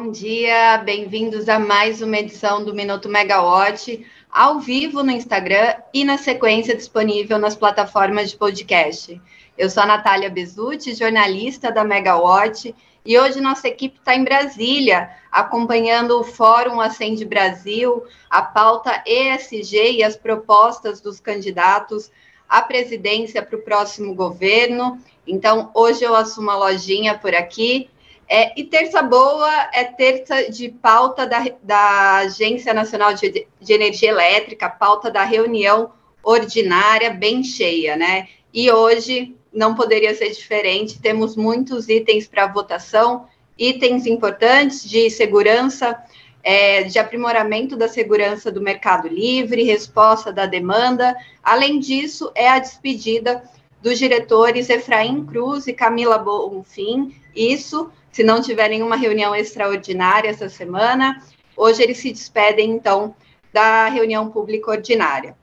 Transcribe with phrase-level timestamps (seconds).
[0.00, 6.04] Bom dia, bem-vindos a mais uma edição do Minuto Megawatt, ao vivo no Instagram e
[6.04, 9.20] na sequência disponível nas plataformas de podcast.
[9.58, 12.72] Eu sou a Natália Bezutti, jornalista da Megawatt,
[13.04, 19.96] e hoje nossa equipe está em Brasília, acompanhando o Fórum Acende Brasil, a pauta ESG
[19.96, 22.08] e as propostas dos candidatos
[22.48, 24.96] à presidência para o próximo governo.
[25.26, 27.90] Então, hoje eu assumo a lojinha por aqui
[28.28, 34.10] é, e terça boa é terça de pauta da, da Agência Nacional de, de, Energia
[34.10, 35.90] Elétrica, pauta da reunião
[36.22, 38.28] ordinária bem cheia, né?
[38.52, 45.98] E hoje não poderia ser diferente, temos muitos itens para votação, itens importantes de segurança,
[46.42, 51.16] é, de aprimoramento da segurança do mercado livre, resposta da demanda.
[51.42, 53.42] Além disso, é a despedida
[53.80, 60.48] dos diretores Efraim Cruz e Camila Bonfim, isso se não tiver nenhuma reunião extraordinária essa
[60.48, 61.22] semana.
[61.56, 63.14] Hoje eles se despedem, então,
[63.52, 65.38] da reunião pública ordinária.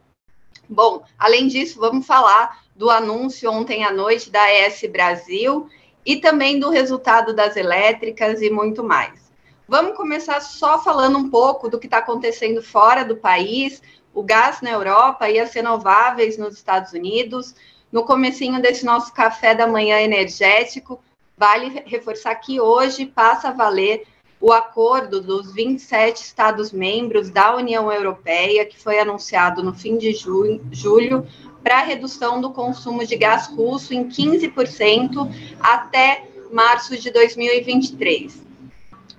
[0.67, 5.69] Bom, além disso, vamos falar do anúncio ontem à noite da ES Brasil
[6.05, 9.31] e também do resultado das elétricas e muito mais.
[9.69, 13.81] Vamos começar só falando um pouco do que está acontecendo fora do país,
[14.13, 17.55] o gás na Europa e as renováveis nos Estados Unidos.
[17.89, 21.01] No comecinho desse nosso café da manhã energético,
[21.37, 24.05] Vale reforçar que hoje passa a valer
[24.39, 31.27] o acordo dos 27 Estados-membros da União Europeia, que foi anunciado no fim de julho,
[31.63, 38.45] para redução do consumo de gás russo em 15% até março de 2023.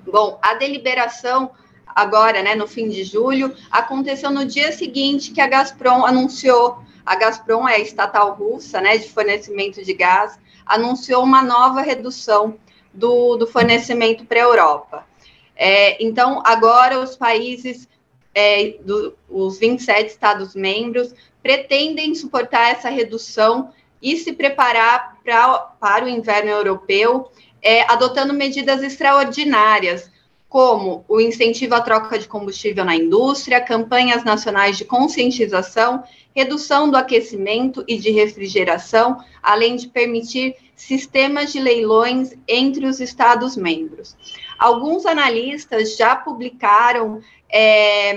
[0.06, 1.50] Bom, a deliberação
[1.86, 7.16] agora, né, no fim de julho, aconteceu no dia seguinte que a Gazprom anunciou, a
[7.16, 12.58] Gazprom é a estatal russa, né, de fornecimento de gás, anunciou uma nova redução
[12.92, 15.06] do, do fornecimento para a Europa.
[15.54, 17.88] É, então, agora os países,
[18.34, 23.72] é, do, os 27 Estados-membros, pretendem suportar essa redução
[24.02, 27.30] e se preparar pra, para o inverno europeu,
[27.62, 30.10] é, adotando medidas extraordinárias,
[30.48, 36.04] como o incentivo à troca de combustível na indústria, campanhas nacionais de conscientização
[36.36, 44.14] redução do aquecimento e de refrigeração, além de permitir sistemas de leilões entre os Estados-membros.
[44.58, 48.14] Alguns analistas já publicaram é,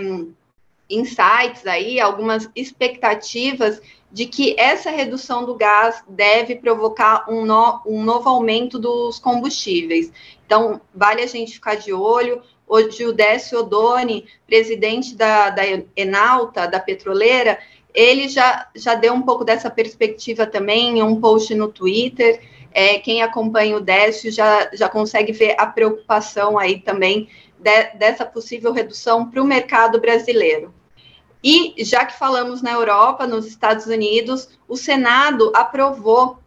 [0.89, 8.03] insights aí, algumas expectativas de que essa redução do gás deve provocar um, no, um
[8.03, 10.11] novo aumento dos combustíveis.
[10.45, 12.41] Então, vale a gente ficar de olho.
[12.67, 15.63] Hoje, o Décio Odoni, presidente da, da
[15.95, 17.59] Enalta, da petroleira,
[17.93, 22.41] ele já, já deu um pouco dessa perspectiva também em um post no Twitter.
[22.71, 27.27] É, quem acompanha o Décio já, já consegue ver a preocupação aí também
[27.57, 30.73] de, dessa possível redução para o mercado brasileiro.
[31.43, 36.37] E já que falamos na Europa, nos Estados Unidos, o Senado aprovou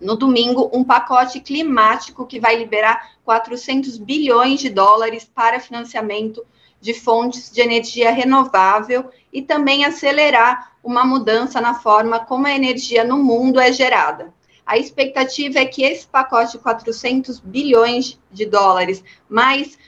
[0.00, 6.44] no domingo um pacote climático que vai liberar 400 bilhões de dólares para financiamento
[6.80, 13.04] de fontes de energia renovável e também acelerar uma mudança na forma como a energia
[13.04, 14.32] no mundo é gerada.
[14.64, 19.78] A expectativa é que esse pacote de 400 bilhões de dólares, mais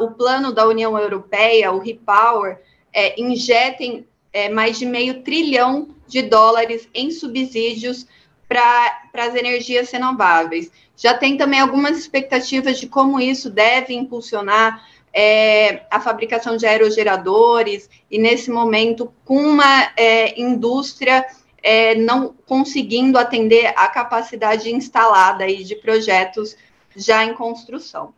[0.00, 2.60] o plano da União Europeia, o RePower,
[2.96, 8.06] é, injetem é, mais de meio trilhão de dólares em subsídios
[8.48, 10.72] para as energias renováveis.
[10.96, 17.90] Já tem também algumas expectativas de como isso deve impulsionar é, a fabricação de aerogeradores,
[18.10, 21.26] e nesse momento, com uma é, indústria
[21.62, 26.56] é, não conseguindo atender a capacidade instalada aí de projetos
[26.96, 28.14] já em construção.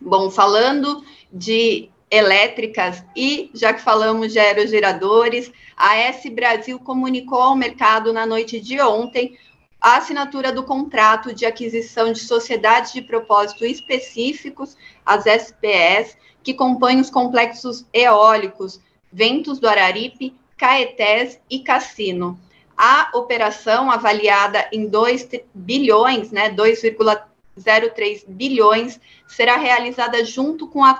[0.00, 7.56] Bom, falando de elétricas e já que falamos de aerogeradores, a S Brasil comunicou ao
[7.56, 9.36] mercado na noite de ontem
[9.80, 17.00] a assinatura do contrato de aquisição de sociedades de propósito específicos, as SPS, que compõem
[17.00, 18.80] os complexos eólicos
[19.12, 22.38] Ventos do Araripe, Caetés e Cassino.
[22.76, 30.94] A operação, avaliada em 2 bilhões, né, 2,03 bilhões, será realizada junto com a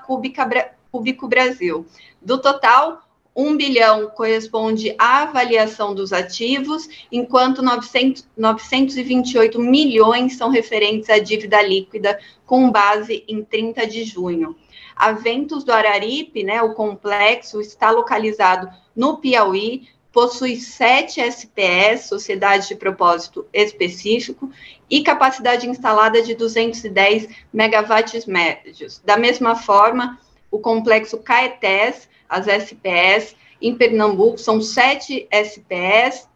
[0.95, 1.85] Cúbico Brasil.
[2.23, 3.03] Do total,
[3.35, 11.61] 1 bilhão corresponde à avaliação dos ativos, enquanto 900, 928 milhões são referentes à dívida
[11.61, 14.55] líquida, com base em 30 de junho.
[14.95, 22.69] A Ventos do Araripe, né, o complexo, está localizado no Piauí, possui sete SPS, Sociedade
[22.69, 24.49] de Propósito Específico,
[24.89, 29.03] e capacidade instalada de 210 megawatts médios.
[29.05, 30.21] Da mesma forma,
[30.55, 36.29] o complexo Caetés, as SPS, em Pernambuco, são sete SPS,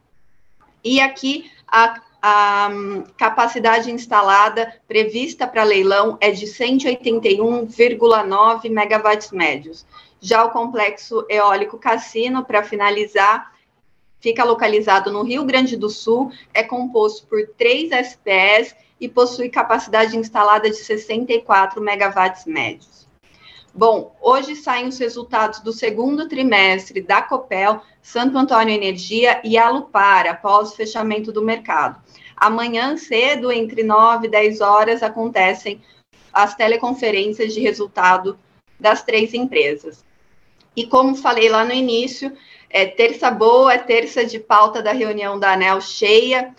[0.83, 2.69] e aqui a, a
[3.17, 9.87] capacidade instalada prevista para leilão é de 181,9 megawatts médios.
[10.21, 13.55] Já o complexo eólico Cassino, para finalizar,
[14.19, 20.17] fica localizado no Rio Grande do Sul, é composto por três SPS e possui capacidade
[20.17, 23.08] instalada de 64 megawatts médios.
[23.79, 30.27] Bom, hoje saem os resultados do segundo trimestre da Copel, Santo Antônio Energia e Alupar,
[30.27, 32.03] após o fechamento do mercado.
[32.37, 35.81] Amanhã cedo, entre 9 e 10 horas, acontecem
[36.33, 38.37] as teleconferências de resultado
[38.81, 40.05] das três empresas.
[40.75, 42.37] E como falei lá no início,
[42.69, 46.53] é terça boa, é terça de pauta da reunião da ANEL cheia,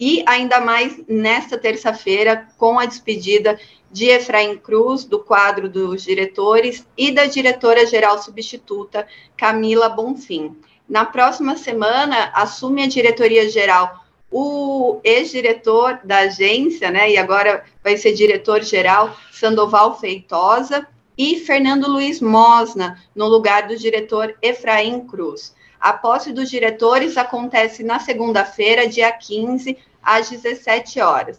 [0.00, 3.60] e ainda mais nesta terça-feira, com a despedida
[3.92, 9.06] de Efraim Cruz, do quadro dos diretores, e da diretora-geral substituta,
[9.36, 10.56] Camila Bonfim.
[10.88, 18.12] Na próxima semana, assume a diretoria-geral o ex-diretor da agência, né, e agora vai ser
[18.12, 20.86] diretor-geral, Sandoval Feitosa,
[21.18, 25.54] e Fernando Luiz Mosna, no lugar do diretor Efraim Cruz.
[25.80, 31.38] A posse dos diretores acontece na segunda-feira, dia 15, às 17 horas.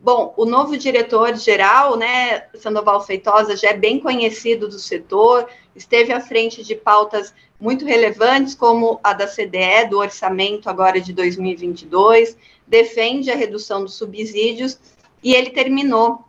[0.00, 5.46] Bom, o novo diretor-geral, né, Sandoval Feitosa, já é bem conhecido do setor,
[5.76, 11.12] esteve à frente de pautas muito relevantes, como a da CDE, do orçamento agora de
[11.12, 12.36] 2022,
[12.66, 14.76] defende a redução dos subsídios,
[15.22, 16.24] e ele terminou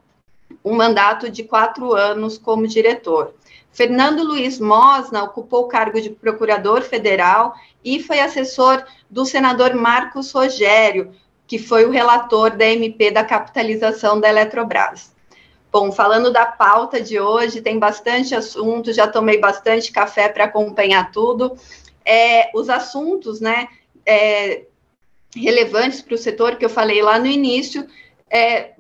[0.64, 3.34] um mandato de quatro anos como diretor.
[3.74, 10.32] Fernando Luiz Mosna ocupou o cargo de procurador federal e foi assessor do senador Marcos
[10.32, 11.12] Rogério,
[11.48, 15.12] que foi o relator da MP da capitalização da Eletrobras.
[15.72, 21.12] Bom, falando da pauta de hoje, tem bastante assunto, já tomei bastante café para acompanhar
[21.12, 21.58] tudo.
[22.06, 23.68] É, os assuntos, né,
[24.06, 24.66] é,
[25.36, 27.88] relevantes para o setor que eu falei lá no início,
[28.30, 28.74] é,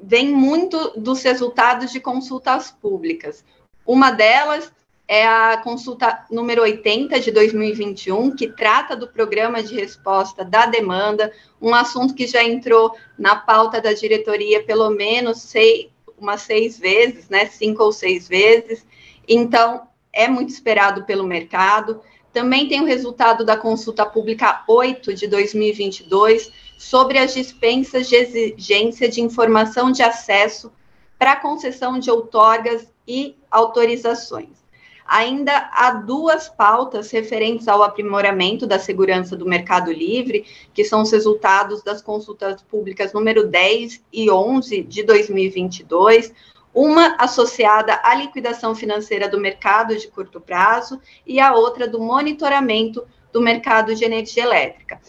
[0.00, 3.44] vem muito dos resultados de consultas públicas.
[3.86, 4.72] Uma delas
[5.08, 11.32] é a consulta número 80 de 2021, que trata do programa de resposta da demanda,
[11.62, 15.86] um assunto que já entrou na pauta da diretoria pelo menos seis,
[16.18, 17.46] umas seis vezes, né?
[17.46, 18.84] Cinco ou seis vezes.
[19.28, 22.00] Então, é muito esperado pelo mercado.
[22.32, 29.08] Também tem o resultado da consulta pública 8 de 2022, sobre as dispensas de exigência
[29.08, 30.72] de informação de acesso
[31.18, 34.66] para concessão de outorgas e autorizações.
[35.06, 41.12] Ainda há duas pautas referentes ao aprimoramento da segurança do mercado livre, que são os
[41.12, 46.34] resultados das consultas públicas número 10 e 11 de 2022,
[46.74, 53.06] uma associada à liquidação financeira do mercado de curto prazo e a outra do monitoramento
[53.32, 55.00] do mercado de energia elétrica.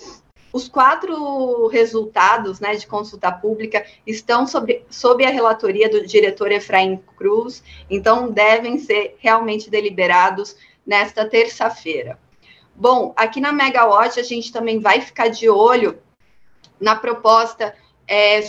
[0.52, 6.98] Os quatro resultados né, de consulta pública estão sobre, sob a relatoria do diretor Efraim
[7.18, 10.56] Cruz, então devem ser realmente deliberados
[10.86, 12.18] nesta terça-feira.
[12.74, 16.00] Bom, aqui na Megawatt a gente também vai ficar de olho
[16.80, 17.74] na proposta
[18.08, 18.40] é,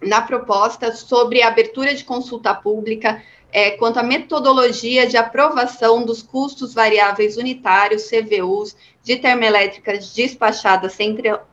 [0.00, 6.22] na proposta sobre a abertura de consulta pública é, quanto à metodologia de aprovação dos
[6.22, 8.76] custos variáveis unitários, CVUs,
[9.08, 10.94] de termoelétricas despachadas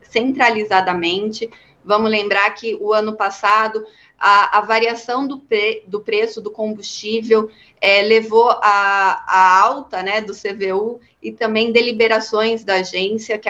[0.02, 1.50] centralizadamente.
[1.86, 3.82] Vamos lembrar que o ano passado
[4.20, 10.34] a, a variação do, pre, do, preço do combustível é, levou a, alta né, do
[10.34, 13.50] CVU e também deliberações da agência que,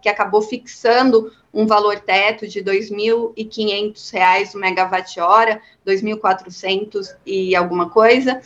[0.00, 8.40] que acabou fixando um valor teto de R$ 2.500 o megawatt-hora, 2.400 e alguma coisa.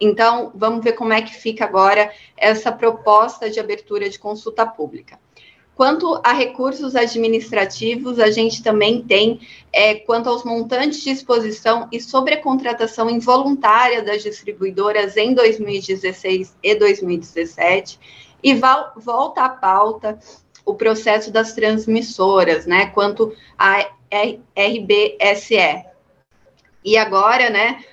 [0.00, 5.18] Então, vamos ver como é que fica agora essa proposta de abertura de consulta pública.
[5.74, 12.00] Quanto a recursos administrativos, a gente também tem, é, quanto aos montantes de exposição e
[12.00, 18.00] sobre a contratação involuntária das distribuidoras em 2016 e 2017,
[18.42, 20.18] e volta à pauta
[20.64, 23.86] o processo das transmissoras, né, quanto a
[24.56, 25.84] RBSE.
[26.82, 27.84] E agora, né,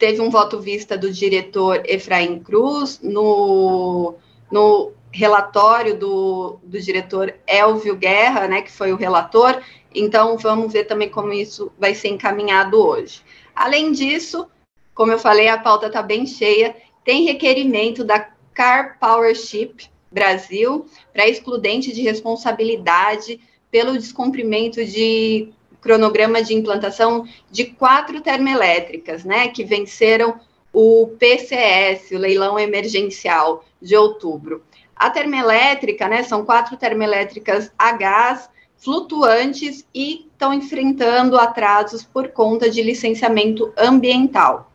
[0.00, 4.14] teve um voto vista do diretor Efraim Cruz no,
[4.50, 9.60] no relatório do, do diretor Elvio Guerra, né, que foi o relator,
[9.94, 13.20] então vamos ver também como isso vai ser encaminhado hoje.
[13.54, 14.48] Além disso,
[14.94, 21.28] como eu falei, a pauta está bem cheia, tem requerimento da Car Powership Brasil para
[21.28, 23.38] excludente de responsabilidade
[23.70, 30.38] pelo descumprimento de cronograma de implantação de quatro termoelétricas, né, que venceram
[30.72, 34.62] o PCS, o leilão emergencial de outubro.
[34.94, 42.70] A termoelétrica, né, são quatro termoelétricas a gás flutuantes e estão enfrentando atrasos por conta
[42.70, 44.69] de licenciamento ambiental.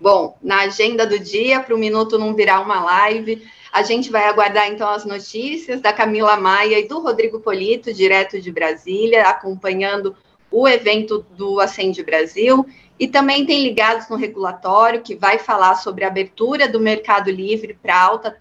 [0.00, 4.24] Bom, na agenda do dia, para o Minuto não virar uma live, a gente vai
[4.24, 10.14] aguardar então as notícias da Camila Maia e do Rodrigo Polito, direto de Brasília, acompanhando
[10.50, 12.64] o evento do Acende Brasil.
[12.98, 17.76] E também tem ligados no regulatório, que vai falar sobre a abertura do mercado livre
[17.80, 18.36] para alta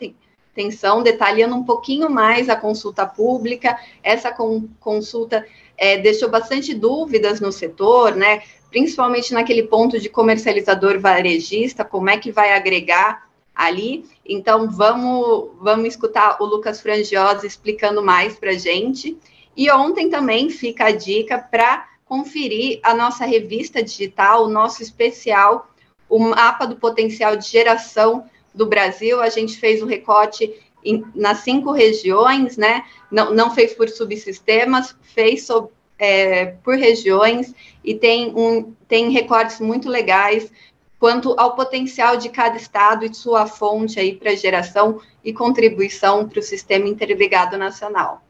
[0.54, 3.78] tensão, detalhando um pouquinho mais a consulta pública.
[4.02, 4.36] Essa
[4.80, 5.46] consulta
[5.78, 8.42] é, deixou bastante dúvidas no setor, né?
[8.70, 14.06] Principalmente naquele ponto de comercializador varejista, como é que vai agregar ali.
[14.24, 19.18] Então, vamos, vamos escutar o Lucas Frangiosa explicando mais para a gente.
[19.56, 25.70] E ontem também fica a dica para conferir a nossa revista digital, o nosso especial,
[26.08, 29.20] o mapa do potencial de geração do Brasil.
[29.20, 30.54] A gente fez o um recorte
[30.86, 32.86] em, nas cinco regiões, né?
[33.12, 39.60] Não, não fez por subsistemas, fez sob, é, por regiões e tem, um, tem recortes
[39.60, 40.52] muito legais
[41.00, 46.40] quanto ao potencial de cada estado e sua fonte aí para geração e contribuição para
[46.40, 48.24] o sistema interligado nacional.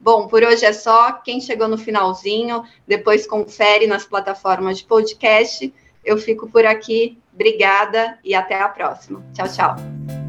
[0.00, 1.12] Bom, por hoje é só.
[1.12, 5.72] Quem chegou no finalzinho, depois confere nas plataformas de podcast.
[6.04, 7.18] Eu fico por aqui.
[7.32, 9.24] Obrigada e até a próxima.
[9.32, 10.23] Tchau, tchau.